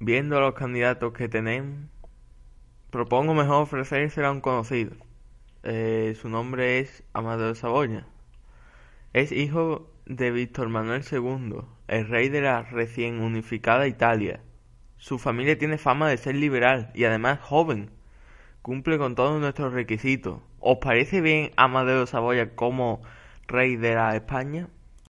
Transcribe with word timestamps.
viendo 0.00 0.40
los 0.40 0.54
candidatos 0.54 1.12
que 1.12 1.28
tenemos, 1.28 1.86
propongo 2.90 3.34
mejor 3.34 3.62
ofrecérsela 3.62 4.28
a 4.28 4.32
un 4.32 4.40
conocido. 4.40 4.92
Eh, 5.64 6.16
su 6.20 6.28
nombre 6.28 6.78
es 6.78 7.02
Amadeo 7.12 7.54
Saboya. 7.54 8.06
Es 9.12 9.32
hijo 9.32 9.90
de 10.06 10.30
Víctor 10.30 10.68
Manuel 10.68 11.02
II, 11.10 11.62
el 11.88 12.08
rey 12.08 12.28
de 12.28 12.42
la 12.42 12.62
recién 12.62 13.20
unificada 13.20 13.88
Italia. 13.88 14.40
Su 14.96 15.18
familia 15.18 15.58
tiene 15.58 15.78
fama 15.78 16.08
de 16.08 16.16
ser 16.16 16.36
liberal 16.36 16.90
y 16.94 17.04
además 17.04 17.40
joven. 17.40 17.90
Cumple 18.62 18.98
con 18.98 19.14
todos 19.14 19.40
nuestros 19.40 19.72
requisitos. 19.72 20.40
¿Os 20.60 20.78
parece 20.78 21.20
bien 21.20 21.52
Amadeo 21.56 22.06
Saboya 22.06 22.54
como 22.54 23.02
rey 23.46 23.76
de 23.76 23.94
la 23.94 24.14
España? 24.16 24.68